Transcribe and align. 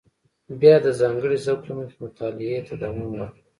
بیا 0.59 0.71
یې 0.77 0.83
د 0.85 0.87
ځانګړي 0.99 1.37
ذوق 1.45 1.61
له 1.67 1.73
مخې 1.77 1.97
مطالعه 2.03 2.59
ته 2.67 2.73
دوام 2.81 3.07
ورکړ. 3.11 3.39